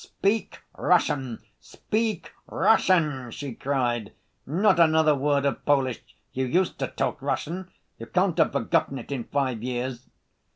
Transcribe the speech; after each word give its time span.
"Speak 0.03 0.57
Russian! 0.79 1.37
Speak 1.59 2.31
Russian!" 2.47 3.29
she 3.29 3.53
cried, 3.53 4.13
"not 4.47 4.79
another 4.79 5.13
word 5.13 5.45
of 5.45 5.63
Polish! 5.63 6.01
You 6.33 6.47
used 6.47 6.79
to 6.79 6.87
talk 6.87 7.21
Russian. 7.21 7.69
You 7.99 8.07
can't 8.07 8.39
have 8.39 8.51
forgotten 8.53 8.97
it 8.97 9.11
in 9.11 9.25
five 9.25 9.61
years." 9.61 10.09